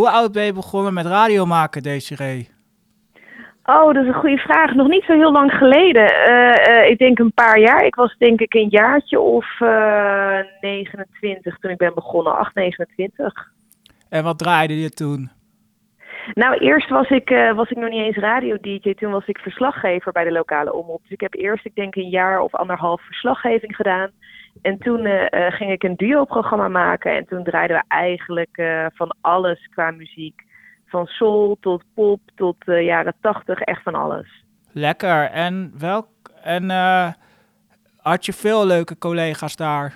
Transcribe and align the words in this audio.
hoe 0.00 0.10
oud 0.10 0.32
ben 0.32 0.44
je 0.44 0.52
begonnen 0.52 0.94
met 0.94 1.06
radio 1.06 1.46
maken, 1.46 1.82
Desiree? 1.82 2.48
Oh, 3.64 3.94
dat 3.94 4.02
is 4.02 4.08
een 4.08 4.20
goede 4.20 4.38
vraag. 4.38 4.74
Nog 4.74 4.88
niet 4.88 5.04
zo 5.04 5.12
heel 5.12 5.32
lang 5.32 5.52
geleden. 5.52 6.06
Eh, 6.06 6.66
eh, 6.68 6.90
ik 6.90 6.98
denk 6.98 7.18
een 7.18 7.32
paar 7.32 7.58
jaar. 7.58 7.84
Ik 7.84 7.94
was 7.94 8.16
denk 8.18 8.40
ik 8.40 8.54
een 8.54 8.68
jaartje 8.68 9.20
of 9.20 9.60
uh, 9.60 10.38
29 10.60 11.58
toen 11.58 11.70
ik 11.70 11.76
ben 11.76 11.94
begonnen. 11.94 12.36
8, 12.36 12.54
29. 12.54 13.52
En 14.08 14.24
wat 14.24 14.38
draaide 14.38 14.80
je 14.80 14.90
toen? 14.90 15.30
Nou, 16.34 16.56
eerst 16.56 16.88
was 16.88 17.08
ik, 17.08 17.28
was 17.54 17.70
ik 17.70 17.76
nog 17.76 17.90
niet 17.90 18.04
eens 18.04 18.16
radio-dj. 18.16 18.94
Toen 18.94 19.10
was 19.10 19.26
ik 19.26 19.38
verslaggever 19.38 20.12
bij 20.12 20.24
de 20.24 20.32
lokale 20.32 20.72
omroep. 20.72 21.02
Dus 21.02 21.10
ik 21.10 21.20
heb 21.20 21.34
eerst, 21.34 21.64
ik 21.64 21.74
denk, 21.74 21.94
een 21.94 22.08
jaar 22.08 22.40
of 22.40 22.54
anderhalf 22.54 23.02
verslaggeving 23.02 23.76
gedaan. 23.76 24.10
En 24.62 24.78
toen 24.78 25.06
uh, 25.06 25.26
ging 25.30 25.70
ik 25.70 25.82
een 25.82 25.96
duo-programma 25.96 26.68
maken. 26.68 27.16
En 27.16 27.26
toen 27.26 27.44
draaiden 27.44 27.76
we 27.76 27.82
eigenlijk 27.88 28.62
van 28.94 29.16
alles 29.20 29.68
qua 29.74 29.90
muziek. 29.90 30.42
Van 30.86 31.06
soul 31.06 31.56
tot 31.60 31.82
pop 31.94 32.20
tot 32.34 32.56
jaren 32.66 33.14
tachtig, 33.20 33.60
echt 33.60 33.82
van 33.82 33.94
alles. 33.94 34.44
Lekker. 34.72 35.30
En, 35.30 35.72
welk, 35.78 36.08
en 36.42 36.70
had 37.96 38.26
je 38.26 38.32
veel 38.32 38.66
leuke 38.66 38.98
collega's 38.98 39.56
daar? 39.56 39.94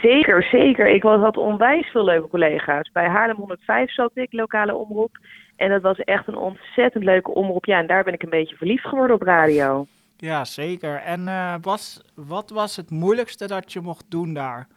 Zeker, 0.00 0.42
zeker. 0.42 0.88
Ik 0.88 1.02
had 1.02 1.36
onwijs 1.36 1.86
veel 1.86 2.04
leuke 2.04 2.28
collega's. 2.28 2.90
Bij 2.92 3.08
Haarlem 3.08 3.36
105 3.36 3.92
zat 3.92 4.10
ik, 4.14 4.32
lokale 4.32 4.74
omroep. 4.74 5.18
En 5.56 5.68
dat 5.68 5.82
was 5.82 5.98
echt 5.98 6.28
een 6.28 6.36
ontzettend 6.36 7.04
leuke 7.04 7.30
omroep. 7.30 7.64
Ja, 7.64 7.78
en 7.78 7.86
daar 7.86 8.04
ben 8.04 8.14
ik 8.14 8.22
een 8.22 8.30
beetje 8.30 8.56
verliefd 8.56 8.86
geworden 8.86 9.16
op 9.16 9.22
radio. 9.22 9.86
Ja, 10.28 10.44
zeker. 10.44 10.96
En 10.96 11.20
uh, 11.20 11.54
was, 11.60 12.02
wat 12.14 12.50
was 12.50 12.76
het 12.76 12.90
moeilijkste 12.90 13.46
dat 13.46 13.72
je 13.72 13.80
mocht 13.80 14.10
doen 14.10 14.34
daar? 14.34 14.68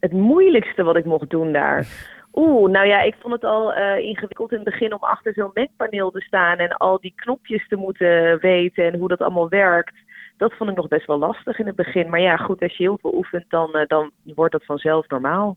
Het 0.00 0.12
moeilijkste 0.12 0.82
wat 0.82 0.96
ik 0.96 1.04
mocht 1.04 1.30
doen 1.30 1.52
daar? 1.52 1.86
Oeh, 2.32 2.70
nou 2.70 2.86
ja, 2.86 3.00
ik 3.00 3.14
vond 3.20 3.32
het 3.32 3.44
al 3.44 3.76
uh, 3.76 3.98
ingewikkeld 3.98 4.50
in 4.50 4.56
het 4.56 4.64
begin 4.64 4.92
om 4.92 5.02
achter 5.02 5.32
zo'n 5.32 5.50
mengpaneel 5.54 6.10
te 6.10 6.20
staan 6.20 6.58
en 6.58 6.76
al 6.76 7.00
die 7.00 7.12
knopjes 7.16 7.68
te 7.68 7.76
moeten 7.76 8.38
weten 8.40 8.84
en 8.84 8.98
hoe 8.98 9.08
dat 9.08 9.20
allemaal 9.20 9.48
werkt 9.48 9.96
dat 10.36 10.52
vond 10.52 10.70
ik 10.70 10.76
nog 10.76 10.88
best 10.88 11.06
wel 11.06 11.18
lastig 11.18 11.58
in 11.58 11.66
het 11.66 11.76
begin. 11.76 12.10
Maar 12.10 12.20
ja, 12.20 12.36
goed, 12.36 12.62
als 12.62 12.76
je 12.76 12.82
heel 12.82 12.98
veel 13.00 13.14
oefent, 13.14 13.44
dan, 13.48 13.76
uh, 13.76 13.86
dan 13.86 14.10
wordt 14.22 14.52
dat 14.52 14.64
vanzelf 14.64 15.08
normaal. 15.08 15.56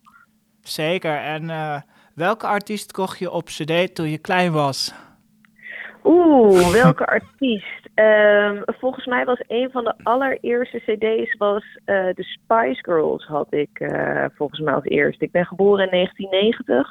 Zeker. 0.62 1.16
En 1.16 1.52
welke 2.16 2.48
artiest 2.48 2.92
kocht 2.92 3.20
je 3.20 3.32
op 3.32 3.46
CD 3.46 3.96
toen 3.96 4.10
je 4.10 4.18
klein 4.18 4.52
was? 4.52 4.94
Oeh, 6.04 6.72
welke 6.72 7.06
artiest? 7.18 7.85
Um, 7.96 8.64
volgens 8.66 9.06
mij 9.06 9.26
was 9.26 9.44
een 9.48 9.70
van 9.72 9.84
de 9.84 9.94
allereerste 10.04 10.78
CD's 10.78 11.38
was 11.38 11.64
uh, 11.86 12.06
de 12.14 12.24
Spice 12.24 12.84
Girls 12.84 13.26
had 13.26 13.54
ik 13.54 13.92
volgens 14.36 14.60
mij 14.60 14.74
als 14.74 14.84
eerste. 14.84 15.26
Ik 15.26 15.32
ben 15.32 15.46
geboren 15.46 15.86
in 15.86 15.92
1990 15.92 16.88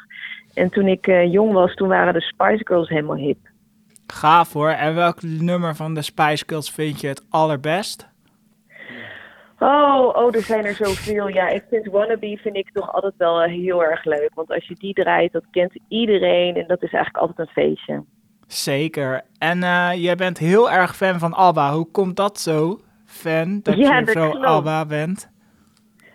en 0.55 0.71
toen 0.71 0.89
ik 0.89 1.07
jong 1.07 1.53
was, 1.53 1.75
toen 1.75 1.89
waren 1.89 2.13
de 2.13 2.21
Spice 2.21 2.67
Girls 2.67 2.89
helemaal 2.89 3.17
hip. 3.17 3.39
Gaaf 4.07 4.53
hoor. 4.53 4.71
En 4.71 4.95
welk 4.95 5.23
nummer 5.23 5.75
van 5.75 5.95
de 5.95 6.03
Spice 6.03 6.45
Girls 6.47 6.71
vind 6.71 7.01
je 7.01 7.07
het 7.07 7.27
allerbest? 7.31 8.13
Oh, 9.59 10.17
oh, 10.17 10.35
er 10.35 10.43
zijn 10.43 10.65
er 10.65 10.75
zoveel. 10.75 11.29
Ja, 11.29 11.49
ik 11.49 11.65
vind 11.71 11.87
Wannabe 11.87 12.39
vind 12.43 12.57
ik 12.57 12.71
toch 12.73 12.93
altijd 12.93 13.15
wel 13.17 13.43
heel 13.43 13.85
erg 13.85 14.05
leuk. 14.05 14.31
Want 14.35 14.51
als 14.51 14.67
je 14.67 14.75
die 14.75 14.95
draait, 14.95 15.33
dat 15.33 15.45
kent 15.51 15.73
iedereen. 15.89 16.57
En 16.57 16.67
dat 16.67 16.83
is 16.83 16.93
eigenlijk 16.93 17.17
altijd 17.17 17.39
een 17.39 17.55
feestje. 17.55 18.05
Zeker. 18.47 19.23
En 19.39 19.59
uh, 19.59 19.91
jij 19.95 20.15
bent 20.15 20.39
heel 20.39 20.71
erg 20.71 20.97
fan 20.97 21.19
van 21.19 21.35
ABBA. 21.35 21.73
Hoe 21.73 21.91
komt 21.91 22.17
dat 22.17 22.39
zo, 22.39 22.81
fan, 23.07 23.61
dat 23.63 23.77
ja, 23.77 23.99
je 23.99 24.05
dat 24.05 24.15
zo 24.15 24.31
klopt. 24.31 24.45
ABBA 24.45 24.87
bent? 24.87 25.33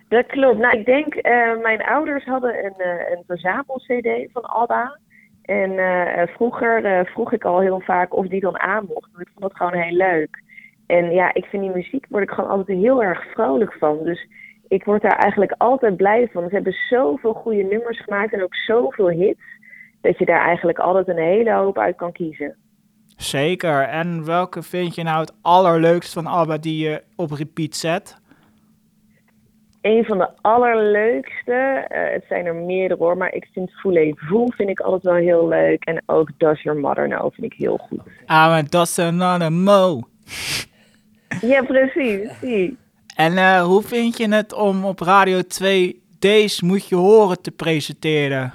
Dat 0.08 0.26
klopt. 0.26 0.58
Nou, 0.58 0.78
ik 0.78 0.86
denk, 0.86 1.16
uh, 1.16 1.62
mijn 1.62 1.84
ouders 1.84 2.26
hadden 2.26 2.66
een, 2.66 2.74
uh, 2.78 3.10
een 3.10 3.24
verzamel-cd 3.28 4.32
van 4.34 4.44
ABBA. 4.44 4.98
En 5.42 6.28
vroeger 6.28 7.06
vroeg 7.06 7.34
ik 7.34 7.46
al 7.46 7.60
heel 7.60 7.80
vaak 7.80 8.14
of 8.14 8.28
die 8.28 8.40
dan 8.40 8.60
aan 8.60 8.86
mocht. 8.88 9.10
Want 9.12 9.28
ik 9.28 9.30
vond 9.34 9.42
dat 9.42 9.56
gewoon 9.56 9.82
heel 9.82 9.98
leuk. 9.98 10.44
En 10.88 11.12
ja, 11.12 11.34
ik 11.34 11.46
vind 11.46 11.64
die 11.64 11.72
muziek, 11.72 12.06
word 12.10 12.24
ik 12.24 12.30
gewoon 12.30 12.50
altijd 12.50 12.78
heel 12.78 13.04
erg 13.04 13.32
vrolijk 13.32 13.74
van. 13.74 14.04
Dus 14.04 14.28
ik 14.68 14.84
word 14.84 15.02
daar 15.02 15.18
eigenlijk 15.18 15.54
altijd 15.58 15.98
blij 15.98 16.30
van. 16.32 16.48
Ze 16.50 16.56
hebben 16.56 16.76
zoveel 16.90 17.34
goede 17.34 17.64
nummers 17.64 18.02
gemaakt 18.02 18.34
en 18.34 18.44
ook 18.44 18.56
zoveel 18.56 19.10
hits. 19.10 19.42
Dat 20.02 20.18
je 20.18 20.26
daar 20.26 20.46
eigenlijk 20.46 20.80
altijd 20.80 21.08
een 21.08 21.24
hele 21.24 21.54
hoop 21.54 21.78
uit 21.78 21.96
kan 21.96 22.12
kiezen. 22.12 22.56
Zeker. 23.18 23.82
En 23.82 24.26
welke 24.26 24.64
vind 24.64 24.96
je 24.96 25.04
nou 25.04 25.20
het 25.20 25.34
allerleukst 25.42 26.14
van 26.14 26.28
ABBA 26.28 26.58
die 26.58 26.90
je 26.90 27.04
op 27.16 27.32
repeat 27.32 27.76
zet? 27.76 28.20
een 29.82 30.06
van 30.06 30.18
de 30.18 30.30
allerleukste, 30.42 31.86
uh, 31.92 32.14
het 32.14 32.24
zijn 32.28 32.46
er 32.46 32.56
meerdere 32.56 33.04
hoor, 33.04 33.18
maar 33.18 33.34
ik 33.34 33.48
vind 33.54 33.72
Voulez-vous 33.72 34.56
vind 34.56 34.70
ik 34.70 34.80
altijd 34.80 35.04
wel 35.04 35.14
heel 35.14 35.48
leuk. 35.48 35.84
En 35.84 36.04
ook 36.06 36.32
Does 36.38 36.62
Your 36.62 36.80
Mother 36.80 37.08
Know 37.08 37.34
vind 37.34 37.54
ik 37.54 37.58
heel 37.58 37.78
goed. 37.78 38.00
Ah, 38.26 38.48
maar 38.48 38.70
Does 38.70 39.00
Another 39.00 39.52
Mo. 39.52 40.02
ja, 41.42 41.64
precies. 41.64 42.30
En 43.16 43.34
uh, 43.34 43.62
hoe 43.62 43.82
vind 43.82 44.18
je 44.18 44.34
het 44.34 44.54
om 44.54 44.86
op 44.86 45.00
Radio 45.00 45.42
2 45.42 46.04
Deze 46.20 46.66
Moet 46.66 46.88
Je 46.88 46.96
Horen 46.96 47.42
te 47.42 47.52
presenteren? 47.52 48.54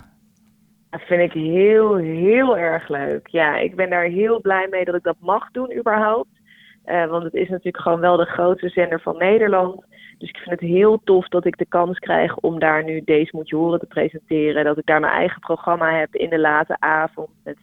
Dat 0.94 1.03
vind 1.06 1.21
ik 1.21 1.32
heel, 1.32 1.97
heel 1.97 2.59
erg 2.59 2.88
leuk. 2.88 3.27
Ja, 3.27 3.56
ik 3.56 3.77
ben 3.77 3.91
daar 3.91 4.05
heel 4.05 4.41
blij 4.41 4.66
mee 4.71 4.84
dat 4.84 4.94
ik 4.94 5.03
dat 5.03 5.16
mag 5.19 5.50
doen 5.50 5.77
überhaupt. 5.77 6.28
Uh, 6.87 7.06
want 7.06 7.25
het 7.25 7.34
is 7.34 7.49
natuurlijk 7.49 7.82
gewoon 7.82 8.00
wel 8.00 8.16
de 8.16 8.25
grootste 8.25 8.69
zender 8.69 9.00
van 9.00 9.16
Nederland. 9.16 9.84
Dus 10.19 10.28
ik 10.28 10.37
vind 10.37 10.60
het 10.60 10.71
heel 10.71 11.00
tof 11.04 11.28
dat 11.28 11.44
ik 11.44 11.56
de 11.56 11.66
kans 11.66 11.99
krijg 11.99 12.37
om 12.37 12.59
daar 12.59 12.84
nu 12.84 13.03
Deze 13.04 13.37
Moet 13.37 13.49
Je 13.49 13.56
Horen 13.56 13.78
te 13.78 13.87
presenteren. 13.87 14.65
Dat 14.65 14.78
ik 14.78 14.87
daar 14.87 15.00
mijn 15.00 15.12
eigen 15.12 15.41
programma 15.41 15.99
heb 15.99 16.15
in 16.15 16.31
de 16.31 16.38
late 16.38 16.77
avond 16.78 17.28
met 17.44 17.56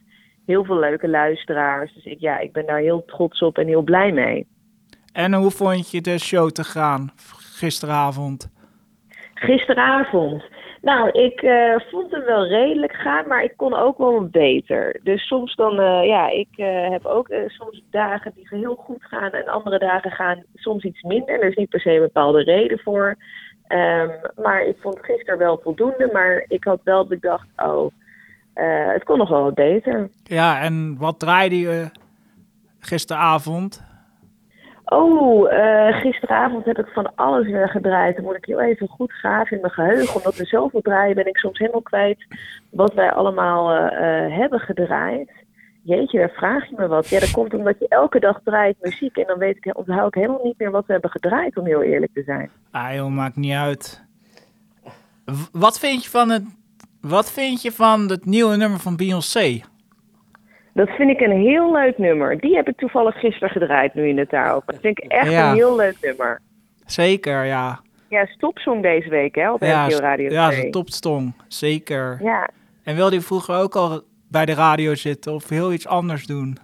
heel 0.46 0.64
veel 0.64 0.78
leuke 0.78 1.08
luisteraars. 1.08 1.94
Dus 1.94 2.04
ik, 2.04 2.20
ja, 2.20 2.38
ik 2.38 2.52
ben 2.52 2.66
daar 2.66 2.80
heel 2.80 3.04
trots 3.04 3.42
op 3.42 3.58
en 3.58 3.66
heel 3.66 3.82
blij 3.82 4.12
mee. 4.12 4.46
En 5.12 5.34
hoe 5.34 5.50
vond 5.50 5.90
je 5.90 6.00
de 6.00 6.18
show 6.18 6.50
te 6.50 6.64
gaan 6.64 7.12
gisteravond? 7.36 8.50
Gisteravond? 9.34 10.44
Nou, 10.82 11.10
ik 11.10 11.42
uh, 11.42 11.74
vond 11.90 12.10
hem 12.10 12.24
wel 12.24 12.46
redelijk 12.46 12.92
gaan, 12.92 13.28
maar 13.28 13.42
ik 13.42 13.52
kon 13.56 13.74
ook 13.74 13.98
wel 13.98 14.26
beter. 14.26 15.00
Dus 15.02 15.26
soms 15.26 15.54
dan, 15.54 15.80
uh, 15.80 16.06
ja, 16.06 16.28
ik 16.28 16.48
uh, 16.56 16.90
heb 16.90 17.06
ook 17.06 17.28
soms 17.46 17.82
dagen 17.90 18.32
die 18.34 18.46
heel 18.50 18.74
goed 18.74 19.04
gaan 19.04 19.30
en 19.30 19.46
andere 19.46 19.78
dagen 19.78 20.10
gaan 20.10 20.42
soms 20.54 20.84
iets 20.84 21.02
minder. 21.02 21.40
Er 21.40 21.48
is 21.48 21.56
niet 21.56 21.68
per 21.68 21.80
se 21.80 21.90
een 21.90 22.00
bepaalde 22.00 22.42
reden 22.42 22.78
voor. 22.78 23.16
Um, 23.68 24.10
maar 24.42 24.62
ik 24.62 24.76
vond 24.80 24.98
gisteren 25.02 25.38
wel 25.38 25.60
voldoende, 25.62 26.10
maar 26.12 26.44
ik 26.48 26.64
had 26.64 26.80
wel 26.84 27.06
bedacht, 27.06 27.46
oh, 27.56 27.92
het 28.92 29.04
kon 29.04 29.18
nog 29.18 29.28
wel 29.28 29.42
wat 29.42 29.54
beter. 29.54 30.10
Ja, 30.24 30.60
en 30.60 30.96
wat 30.98 31.18
draaide 31.18 31.58
je 31.58 31.90
gisteravond? 32.80 33.91
Oh, 34.92 35.52
uh, 35.52 36.00
gisteravond 36.00 36.64
heb 36.64 36.78
ik 36.78 36.86
van 36.86 37.14
alles 37.14 37.46
weer 37.46 37.68
gedraaid. 37.68 38.16
Dan 38.16 38.24
moet 38.24 38.36
ik 38.36 38.44
heel 38.44 38.60
even 38.60 38.88
goed 38.88 39.12
graven 39.12 39.56
in 39.56 39.60
mijn 39.60 39.72
geheugen. 39.72 40.16
Omdat 40.16 40.38
er 40.38 40.46
zoveel 40.46 40.80
draaien 40.80 41.14
ben 41.14 41.26
ik 41.26 41.36
soms 41.36 41.58
helemaal 41.58 41.82
kwijt 41.82 42.26
wat 42.70 42.94
wij 42.94 43.12
allemaal 43.12 43.74
uh, 43.74 43.82
uh, 43.82 44.36
hebben 44.36 44.60
gedraaid. 44.60 45.30
Jeetje, 45.82 46.18
daar 46.18 46.30
vraag 46.30 46.68
je 46.68 46.74
me 46.76 46.86
wat. 46.86 47.08
Ja, 47.08 47.20
dat 47.20 47.30
komt 47.30 47.54
omdat 47.54 47.78
je 47.78 47.88
elke 47.88 48.20
dag 48.20 48.40
draait 48.44 48.76
muziek. 48.80 49.16
En 49.16 49.26
dan 49.26 49.38
weet 49.38 49.56
ik, 49.56 49.76
onthoud 49.78 50.06
ik 50.06 50.22
helemaal 50.22 50.44
niet 50.44 50.58
meer 50.58 50.70
wat 50.70 50.86
we 50.86 50.92
hebben 50.92 51.10
gedraaid, 51.10 51.56
om 51.56 51.66
heel 51.66 51.82
eerlijk 51.82 52.12
te 52.14 52.22
zijn. 52.22 52.50
Ah 52.70 52.94
joh, 52.94 53.10
maakt 53.10 53.36
niet 53.36 53.54
uit. 53.54 54.04
wat 55.52 55.78
vind 55.78 56.04
je 56.04 56.10
van 56.10 56.30
het, 56.30 56.44
wat 57.00 57.32
vind 57.32 57.62
je 57.62 57.72
van 57.72 58.08
het 58.08 58.24
nieuwe 58.24 58.56
nummer 58.56 58.78
van 58.78 58.96
Beyoncé? 58.96 59.60
Dat 60.74 60.88
vind 60.88 61.10
ik 61.10 61.20
een 61.20 61.40
heel 61.40 61.72
leuk 61.72 61.98
nummer. 61.98 62.40
Die 62.40 62.54
heb 62.54 62.68
ik 62.68 62.76
toevallig 62.76 63.18
gisteren 63.18 63.50
gedraaid, 63.50 63.94
nu 63.94 64.08
in 64.08 64.18
het 64.18 64.30
daarover. 64.30 64.72
Dat 64.72 64.80
vind 64.80 64.98
ik 64.98 65.10
echt 65.10 65.32
een 65.32 65.54
heel 65.54 65.76
leuk 65.76 65.96
nummer. 66.00 66.40
Zeker, 66.86 67.44
ja. 67.44 67.80
Ja, 68.08 68.26
stopsong 68.26 68.82
deze 68.82 69.08
week, 69.08 69.34
hè, 69.34 69.52
op 69.52 69.62
ja, 69.62 69.88
Radio 69.88 70.30
Ja, 70.30 70.52
een 70.52 70.70
topsong, 70.70 71.34
zeker. 71.48 72.18
Ja. 72.22 72.48
En 72.84 72.94
wilde 72.94 73.14
je 73.14 73.20
vroeger 73.20 73.56
ook 73.56 73.76
al 73.76 74.02
bij 74.30 74.44
de 74.44 74.54
radio 74.54 74.94
zitten 74.94 75.32
of 75.32 75.48
heel 75.48 75.72
iets 75.72 75.86
anders 75.86 76.26
doen? 76.26 76.56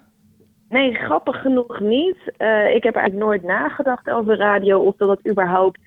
Nee, 0.69 0.95
grappig 0.95 1.41
genoeg 1.41 1.81
niet. 1.81 2.17
Uh, 2.39 2.75
ik 2.75 2.83
heb 2.83 2.95
eigenlijk 2.95 3.27
nooit 3.27 3.43
nagedacht 3.43 4.11
over 4.11 4.37
radio 4.37 4.81
of 4.81 4.97
dat 4.97 5.09
het 5.09 5.31
überhaupt... 5.31 5.79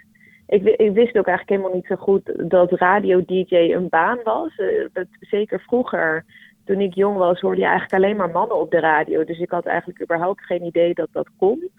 Ik, 0.48 0.64
ik 0.64 0.94
wist 0.94 1.18
ook 1.18 1.28
eigenlijk 1.28 1.50
helemaal 1.50 1.74
niet 1.74 1.86
zo 1.86 1.96
goed 1.96 2.50
dat 2.50 2.72
radio-dj 2.72 3.56
een 3.56 3.90
baan 3.90 4.20
was. 4.24 4.58
Uh, 4.58 4.86
dat, 4.94 5.06
zeker 5.20 5.60
vroeger 5.60 6.26
toen 6.66 6.80
ik 6.80 6.96
jong 6.96 7.18
was, 7.18 7.40
hoorde 7.40 7.62
je 7.62 7.68
eigenlijk 7.68 8.04
alleen 8.04 8.16
maar 8.16 8.30
mannen 8.30 8.60
op 8.60 8.72
de 8.72 8.80
radio. 8.80 9.24
Dus 9.24 9.40
ik 9.40 9.52
had 9.52 9.66
eigenlijk 9.66 10.02
überhaupt 10.02 10.46
geen 10.46 10.64
idee 10.64 10.94
dat 10.94 11.08
dat 11.12 11.30
kon. 11.38 11.70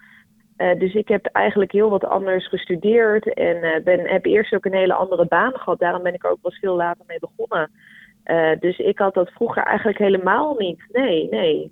Uh, 0.57 0.79
dus 0.79 0.93
ik 0.93 1.07
heb 1.07 1.25
eigenlijk 1.25 1.71
heel 1.71 1.89
wat 1.89 2.05
anders 2.05 2.49
gestudeerd 2.49 3.33
en 3.33 3.55
uh, 3.55 3.83
ben, 3.83 3.99
heb 3.99 4.25
eerst 4.25 4.53
ook 4.53 4.65
een 4.65 4.73
hele 4.73 4.93
andere 4.93 5.25
baan 5.25 5.53
gehad. 5.53 5.79
Daarom 5.79 6.03
ben 6.03 6.13
ik 6.13 6.25
ook 6.25 6.37
wel 6.41 6.51
veel 6.51 6.75
later 6.75 7.03
mee 7.07 7.19
begonnen. 7.19 7.71
Uh, 8.25 8.59
dus 8.59 8.77
ik 8.77 8.97
had 8.97 9.13
dat 9.13 9.29
vroeger 9.29 9.63
eigenlijk 9.63 9.97
helemaal 9.97 10.55
niet. 10.57 10.83
Nee, 10.91 11.27
nee. 11.29 11.71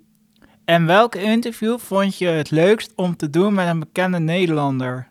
En 0.64 0.86
welk 0.86 1.14
interview 1.14 1.78
vond 1.78 2.18
je 2.18 2.26
het 2.26 2.50
leukst 2.50 2.92
om 2.96 3.16
te 3.16 3.30
doen 3.30 3.54
met 3.54 3.68
een 3.68 3.80
bekende 3.80 4.18
Nederlander? 4.18 5.08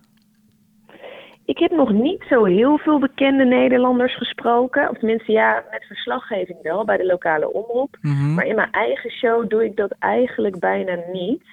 Ik 1.51 1.57
heb 1.57 1.71
nog 1.71 1.91
niet 1.91 2.23
zo 2.29 2.43
heel 2.45 2.77
veel 2.77 2.99
bekende 2.99 3.45
Nederlanders 3.45 4.17
gesproken. 4.17 4.89
Of 4.89 4.97
tenminste, 4.97 5.31
ja, 5.31 5.63
met 5.71 5.83
verslaggeving 5.87 6.57
wel 6.61 6.85
bij 6.85 6.97
de 6.97 7.05
lokale 7.05 7.53
omroep. 7.53 7.97
Mhm. 8.01 8.33
Maar 8.33 8.45
in 8.45 8.55
mijn 8.55 8.71
eigen 8.71 9.11
show 9.11 9.49
doe 9.49 9.65
ik 9.65 9.75
dat 9.75 9.95
eigenlijk 9.99 10.59
bijna 10.59 10.97
niet. 11.11 11.43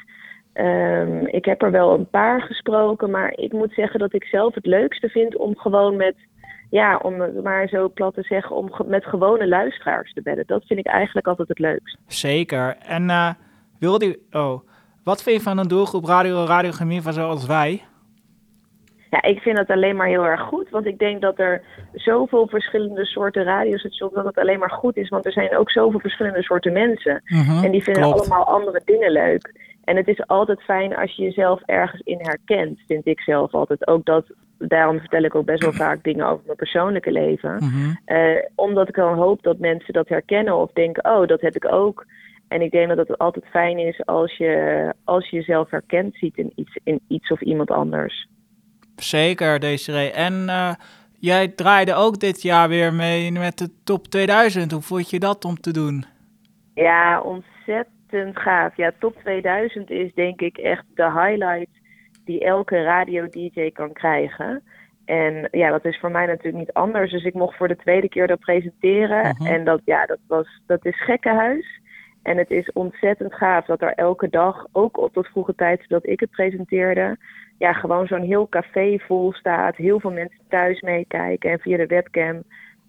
Ehm, 0.53 1.27
ik 1.27 1.45
heb 1.45 1.63
er 1.63 1.71
wel 1.71 1.95
een 1.95 2.09
paar 2.11 2.41
gesproken, 2.43 3.11
maar 3.11 3.33
ik 3.37 3.53
moet 3.53 3.73
zeggen 3.73 4.01
dat 4.01 4.15
ik 4.15 4.25
zelf 4.25 4.55
het 4.55 4.67
leukste 4.67 5.09
vind 5.09 5.37
om 5.37 5.57
gewoon 5.57 5.97
met, 5.97 6.15
ja, 6.71 6.97
om 6.97 7.21
het 7.21 7.43
maar 7.43 7.69
zo 7.69 7.89
plat 7.89 8.15
te 8.15 8.23
zeggen, 8.23 8.57
om 8.57 8.73
ge- 8.73 8.85
met 8.87 9.05
gewone 9.05 9.49
luisteraars 9.49 10.13
te 10.13 10.23
bellen. 10.23 10.45
Dat 10.47 10.65
vind 10.65 10.79
ik 10.81 10.87
eigenlijk 10.87 11.27
altijd 11.27 11.49
het 11.49 11.59
leukst. 11.59 11.97
Zeker. 12.07 12.77
En 12.87 13.11
eh 13.11 13.31
wil 13.79 13.99
die... 13.99 14.27
Oh, 14.33 14.61
wat 15.05 15.23
vind 15.23 15.37
je 15.37 15.43
van 15.43 15.59
een 15.59 15.69
doelgroep 15.69 16.05
radio 16.05 16.45
radiochemie 16.45 17.03
van 17.03 17.13
zoals 17.13 17.47
wij? 17.47 17.83
Ja, 19.11 19.23
ik 19.23 19.41
vind 19.41 19.59
het 19.59 19.71
alleen 19.71 19.97
maar 19.97 20.07
heel 20.07 20.25
erg 20.25 20.41
goed, 20.41 20.71
want 20.71 20.87
ik 20.87 20.99
denk 20.99 21.21
dat 21.21 21.39
er 21.39 21.63
zoveel 21.93 22.47
verschillende 22.47 23.05
soorten 23.05 23.45
radiostations, 23.45 24.15
dat 24.15 24.25
het 24.25 24.39
alleen 24.39 24.59
maar 24.59 24.71
goed 24.71 24.97
is, 24.97 25.09
want 25.09 25.27
er 25.27 25.33
zijn 25.33 25.57
ook 25.57 25.71
zoveel 25.71 26.01
verschillende 26.01 26.43
soorten 26.43 26.73
mensen. 26.73 27.23
Mhm, 27.25 27.65
En 27.65 27.71
die 27.71 27.83
vinden 27.83 28.03
klopt. 28.03 28.21
allemaal 28.21 28.47
andere 28.47 28.83
dingen 28.85 29.11
leuk. 29.11 29.53
En 29.85 29.97
het 29.97 30.09
is 30.09 30.27
altijd 30.27 30.63
fijn 30.63 30.97
als 30.97 31.17
je 31.17 31.23
jezelf 31.23 31.63
ergens 31.65 32.01
in 32.05 32.19
herkent, 32.21 32.81
vind 32.87 33.07
ik 33.07 33.21
zelf 33.21 33.55
altijd. 33.55 33.87
Ook 33.87 34.05
dat, 34.05 34.25
daarom 34.59 34.99
vertel 34.99 35.23
ik 35.23 35.35
ook 35.35 35.45
best 35.45 35.63
wel 35.63 35.73
vaak 35.73 36.03
dingen 36.03 36.27
over 36.27 36.43
mijn 36.45 36.57
persoonlijke 36.57 37.13
leven. 37.13 37.55
Mhm. 37.55 37.95
Eh, 38.05 38.45
omdat 38.55 38.89
ik 38.89 38.95
dan 38.95 39.15
hoop 39.15 39.43
dat 39.43 39.59
mensen 39.59 39.93
dat 39.93 40.09
herkennen 40.09 40.57
of 40.57 40.73
denken, 40.73 41.05
oh, 41.05 41.27
dat 41.27 41.41
heb 41.41 41.55
ik 41.57 41.73
ook. 41.73 42.07
En 42.49 42.63
ik 42.63 42.71
denk 42.71 42.89
dat 42.89 43.09
het 43.09 43.19
altijd 43.19 43.45
fijn 43.51 43.79
is 43.79 44.07
als 44.07 44.37
je, 44.37 44.93
als 45.05 45.31
je 45.31 45.37
jezelf 45.37 45.71
herkend 45.71 46.15
ziet 46.15 46.37
in 46.37 46.53
iets, 46.55 46.79
in 46.85 47.01
iets 47.09 47.31
of 47.31 47.41
iemand 47.41 47.71
anders. 47.71 48.29
Zeker, 49.01 49.61
Desiree. 49.61 50.11
En 50.11 50.49
eh, 50.49 50.75
jij 51.19 51.49
draaide 51.49 51.95
ook 51.95 52.19
dit 52.19 52.43
jaar 52.43 52.69
weer 52.69 52.95
mee 52.95 53.33
met 53.33 53.59
de 53.59 53.69
top 53.85 54.07
2000. 54.07 54.73
Hoe 54.73 54.83
vond 54.83 55.11
je 55.11 55.19
dat 55.19 55.45
om 55.45 55.61
te 55.61 55.73
doen? 55.73 56.05
Ja, 56.75 57.21
ontzettend 57.21 58.39
gaaf. 58.39 58.77
Ja, 58.77 58.93
top 58.99 59.17
2000 59.19 59.91
is 59.91 60.15
denk 60.15 60.41
ik 60.41 60.59
echt 60.59 60.85
de 60.95 61.11
highlight 61.13 61.81
die 62.25 62.45
elke 62.45 62.83
radio-dj 62.83 63.71
kan 63.73 63.93
krijgen. 63.93 64.63
En 65.05 65.49
ja, 65.51 65.71
dat 65.71 65.85
is 65.85 65.99
voor 65.99 66.11
mij 66.11 66.27
natuurlijk 66.27 66.57
niet 66.57 66.73
anders. 66.73 67.11
Dus 67.11 67.25
ik 67.25 67.35
mocht 67.35 67.57
voor 67.57 67.69
de 67.69 67.77
tweede 67.77 68.09
keer 68.09 68.27
dat 68.27 68.39
presenteren. 68.39 69.35
Mhm. 69.39 69.47
En 69.47 69.65
dat, 69.65 69.81
ja, 69.85 70.07
dat, 70.07 70.19
was, 70.27 70.61
dat 70.67 70.85
is 70.85 71.03
gekkenhuis. 71.03 71.81
En 72.23 72.37
het 72.37 72.51
is 72.51 72.73
ontzettend 72.73 73.35
gaaf 73.35 73.67
dat 73.67 73.83
er 73.83 73.93
elke 73.93 74.29
dag, 74.29 74.67
ook 74.73 74.99
op 74.99 75.13
tot 75.13 75.27
vroege 75.27 75.55
tijd 75.55 75.85
dat 75.89 76.07
ik 76.07 76.21
het 76.21 76.31
presenteerde, 76.31 77.17
ja, 77.59 77.73
gewoon 77.73 78.07
zo'n 78.07 78.23
heel 78.23 78.49
café 78.49 78.99
vol 78.99 79.33
staat. 79.33 79.77
Heel 79.77 80.01
veel 80.01 80.11
mensen 80.11 80.41
thuis 80.49 80.81
meekijken 80.81 81.51
en 81.51 81.59
via 81.59 81.77
de 81.77 81.87
webcam. 81.87 82.43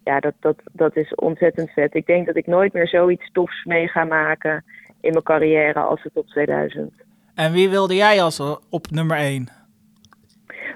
Ja, 0.03 0.19
dat, 0.19 0.33
dat, 0.39 0.55
dat 0.71 0.95
is 0.95 1.15
ontzettend 1.15 1.69
vet. 1.71 1.95
Ik 1.95 2.05
denk 2.05 2.25
dat 2.25 2.35
ik 2.35 2.47
nooit 2.47 2.73
meer 2.73 2.87
zoiets 2.87 3.31
tofs 3.31 3.63
mee 3.63 3.87
ga 3.87 4.03
maken 4.03 4.63
in 5.01 5.11
mijn 5.11 5.23
carrière 5.23 5.79
als 5.79 6.03
het 6.03 6.13
op 6.13 6.27
2000. 6.27 6.91
En 7.35 7.51
wie 7.51 7.69
wilde 7.69 7.95
jij 7.95 8.21
als 8.21 8.39
eh, 8.39 8.55
op 8.69 8.91
nummer 8.91 9.17
1? 9.17 9.47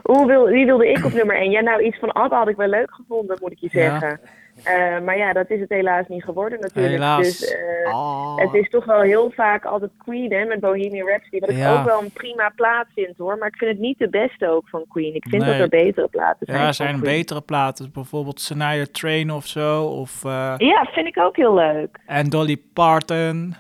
Hoe 0.04 0.28
wil, 0.28 0.46
wie 0.46 0.66
wilde 0.66 0.90
ik 0.90 1.06
op 1.06 1.14
nummer 1.14 1.36
1? 1.36 1.52
Ja, 1.52 1.62
nou, 1.62 1.84
iets 1.84 2.00
van 2.00 2.12
ABBA 2.12 2.38
had 2.38 2.48
ik 2.48 2.56
wel 2.56 2.68
leuk 2.68 2.94
gevonden, 2.94 3.38
moet 3.42 3.52
ik 3.52 3.58
je 3.60 3.70
Ja. 3.72 4.18
Eh, 4.64 5.00
maar 5.00 5.18
ja, 5.18 5.34
dat 5.34 5.50
is 5.50 5.60
het 5.60 5.70
helaas 5.70 6.08
niet 6.08 6.24
geworden 6.24 6.60
natuurlijk. 6.60 6.94
Helaas. 6.94 7.18
Dus 7.22 7.54
eh, 7.54 7.96
Oh. 7.96 8.38
het 8.38 8.54
is 8.54 8.70
toch 8.70 8.86
wel 8.86 9.02
heel 9.02 9.32
vaak 9.32 9.66
altijd 9.66 9.92
Queen 9.98 10.32
hè, 10.34 10.46
met 10.46 10.60
Bohemian 10.60 11.08
Rhapsody. 11.08 11.40
Wat 11.40 11.50
ik 11.50 11.68
ook 11.68 11.86
wel 11.86 12.02
een 12.02 12.12
prima 12.12 12.52
plaat 12.56 12.88
vind 12.96 13.18
hoor. 13.18 13.38
Maar 13.38 13.48
ik 13.48 13.56
vind 13.58 13.72
het 13.72 13.80
niet 13.80 13.98
de 14.00 14.10
beste 14.10 14.50
ook 14.50 14.70
van 14.70 14.86
Queen. 14.90 15.16
Ik 15.16 15.28
vind 15.30 15.44
Nee. 15.44 15.52
dat 15.52 15.62
er 15.62 15.70
betere 15.70 16.08
platen 16.08 16.46
zijn. 16.46 16.60
Ja, 16.60 16.68
er 16.68 16.74
zijn 16.74 17.00
betere 17.00 17.42
platen. 17.42 17.92
Bijvoorbeeld 17.94 18.42
Shania 18.42 18.86
Train 18.92 19.32
of 19.32 19.46
zo. 19.48 19.84
Of, 19.86 20.26
eh, 20.26 20.54
Ja, 20.58 20.86
vind 20.92 21.08
ik 21.08 21.18
ook 21.20 21.36
heel 21.36 21.54
leuk. 21.54 22.00
en 22.06 22.30
Dolly 22.30 22.62
Parton. 22.74 23.56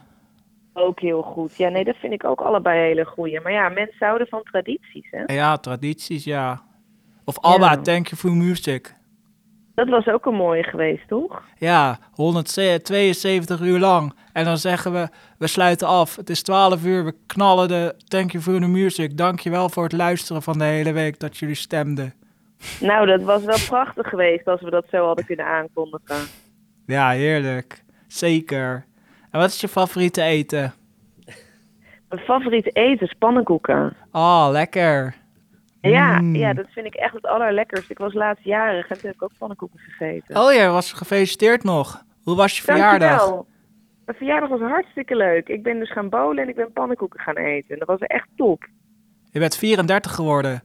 Ook 0.73 0.99
heel 0.99 1.21
goed. 1.21 1.55
Ja, 1.57 1.69
nee, 1.69 1.83
dat 1.83 1.95
vind 1.95 2.13
ik 2.13 2.23
ook 2.25 2.41
allebei 2.41 2.79
hele 2.87 3.05
goeie. 3.05 3.39
Maar 3.41 3.51
ja, 3.51 3.69
mensen 3.69 4.05
houden 4.05 4.27
van 4.27 4.43
tradities, 4.43 5.07
hè. 5.11 5.33
Ja, 5.33 5.57
tradities, 5.57 6.23
ja. 6.23 6.61
Of 7.25 7.39
Alba, 7.39 7.71
Ja. 7.71 7.81
Thank 7.81 8.07
You 8.07 8.15
For 8.21 8.31
Music. 8.31 8.93
Dat 9.75 9.89
was 9.89 10.07
ook 10.07 10.25
een 10.25 10.35
mooie 10.35 10.63
geweest, 10.63 11.07
toch? 11.07 11.43
Ja, 11.57 11.99
172 12.11 13.61
uur 13.61 13.79
lang. 13.79 14.13
En 14.33 14.45
dan 14.45 14.57
zeggen 14.57 14.93
we, 14.93 15.09
we 15.37 15.47
sluiten 15.47 15.87
af. 15.87 16.15
Het 16.15 16.29
is 16.29 16.41
12 16.41 16.85
uur, 16.85 17.05
we 17.05 17.15
knallen 17.27 17.67
de 17.67 17.95
Thank 18.07 18.31
You 18.31 18.43
For 18.43 18.59
The 18.59 18.67
Music. 18.67 19.17
Dankjewel 19.17 19.69
voor 19.69 19.83
het 19.83 19.91
luisteren 19.91 20.41
van 20.41 20.57
de 20.57 20.63
hele 20.63 20.91
week 20.91 21.19
dat 21.19 21.37
jullie 21.37 21.55
stemden. 21.55 22.13
Nou, 22.79 23.05
dat 23.05 23.21
was 23.21 23.43
wel 23.43 23.57
prachtig 23.67 24.09
geweest 24.09 24.47
als 24.47 24.61
we 24.61 24.69
dat 24.69 24.85
zo 24.91 25.05
hadden 25.05 25.25
kunnen 25.25 25.45
aankondigen. 25.45 26.27
Ja, 26.85 27.09
heerlijk. 27.09 27.83
Zeker. 28.07 28.85
En 29.31 29.39
wat 29.39 29.49
is 29.49 29.61
je 29.61 29.67
favoriete 29.67 30.21
eten? 30.21 30.73
Mijn 32.09 32.25
favoriete 32.25 32.69
eten 32.69 33.07
is 33.07 33.13
pannenkoeken. 33.19 33.95
Oh, 34.11 34.47
lekker. 34.51 35.15
Ja, 35.91 36.19
Mm. 36.19 36.35
ja, 36.35 36.53
dat 36.53 36.65
vind 36.69 36.85
ik 36.85 36.93
echt 36.95 37.13
het 37.13 37.25
allerlekkerst. 37.25 37.89
Ik 37.89 37.97
was 37.97 38.13
laatst 38.13 38.43
jarig 38.43 38.87
en 38.89 38.95
toen 38.97 39.05
heb 39.05 39.15
ik 39.15 39.23
ook 39.23 39.37
pannenkoeken 39.37 39.79
gegeten. 39.79 40.37
Oh 40.37 40.53
ja, 40.53 40.71
was 40.71 40.93
gefeliciteerd 40.93 41.63
nog. 41.63 42.03
Hoe 42.23 42.35
was 42.35 42.57
je 42.57 42.63
verjaardag? 42.63 43.09
Dankjewel. 43.17 43.47
Mijn 44.05 44.17
verjaardag 44.17 44.49
was 44.49 44.59
hartstikke 44.59 45.15
leuk. 45.15 45.47
Ik 45.47 45.63
ben 45.63 45.79
dus 45.79 45.91
gaan 45.91 46.09
bowlen 46.09 46.43
en 46.43 46.49
ik 46.49 46.55
ben 46.55 46.71
pannenkoeken 46.73 47.19
gaan 47.19 47.37
eten. 47.37 47.79
Dat 47.79 47.87
was 47.87 47.99
echt 47.99 48.27
top. 48.35 48.65
Je 49.31 49.39
bent 49.39 49.57
34 49.57 50.11
geworden. 50.15 50.63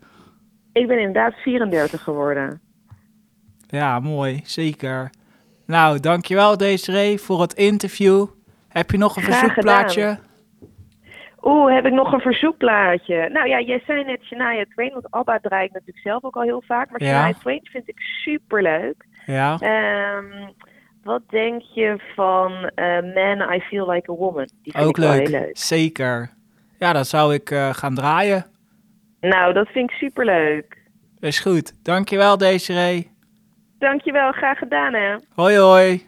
Ik 0.72 0.86
ben 0.86 0.98
inderdaad 0.98 1.34
34 1.34 2.02
geworden. 2.02 2.60
Ja, 3.66 4.00
mooi. 4.00 4.40
Zeker. 4.44 5.10
Nou, 5.66 6.00
dankjewel 6.00 6.56
Desiree 6.56 7.18
voor 7.18 7.40
het 7.40 7.52
interview. 7.54 8.26
Heb 8.68 8.90
je 8.90 8.98
nog 8.98 9.16
een 9.16 9.22
Graag 9.22 9.38
verzoekplaatje? 9.38 10.18
Oeh, 11.42 11.74
heb 11.74 11.86
ik 11.86 11.92
nog 11.92 12.12
een 12.12 12.20
verzoekplaatje? 12.20 13.28
Nou 13.32 13.48
ja, 13.48 13.60
jij 13.60 13.82
zei 13.86 14.04
net 14.04 14.22
Shania 14.22 14.64
Twain, 14.72 14.92
want 14.92 15.10
Abba 15.10 15.38
draai 15.38 15.64
ik 15.64 15.72
natuurlijk 15.72 15.98
zelf 16.06 16.24
ook 16.24 16.36
al 16.36 16.42
heel 16.42 16.62
vaak. 16.66 16.90
Maar 16.90 17.02
Ja. 17.02 17.08
Shania 17.18 17.38
Twain 17.38 17.60
vind 17.62 17.88
ik 17.88 17.98
super 18.00 18.62
leuk. 18.62 19.06
Ja. 19.26 19.56
Ehm, 19.58 20.48
wat 21.02 21.22
denk 21.28 21.62
je 21.62 21.96
van 22.14 22.52
eh, 22.74 22.86
Man, 23.14 23.52
I 23.54 23.60
Feel 23.60 23.90
Like 23.90 24.10
a 24.10 24.14
Woman? 24.14 24.48
Die 24.62 24.72
vind 24.72 24.84
Ook 24.84 24.90
ik 24.98 25.04
leuk. 25.04 25.28
heel 25.28 25.40
leuk. 25.40 25.56
Zeker. 25.58 26.30
Ja, 26.78 26.92
dat 26.92 27.06
zou 27.06 27.34
ik 27.34 27.50
eh, 27.50 27.68
gaan 27.74 27.94
draaien. 27.94 28.46
Nou, 29.20 29.52
dat 29.52 29.68
vind 29.68 29.90
ik 29.90 29.96
super 29.96 30.24
leuk. 30.24 30.76
Is 31.20 31.40
goed. 31.40 31.84
Dankjewel 31.84 32.36
Desiree. 32.38 33.10
Dankjewel, 33.78 34.32
graag 34.32 34.58
gedaan 34.58 34.94
hè. 34.94 35.14
Hoi 35.34 35.56
hoi. 35.56 35.96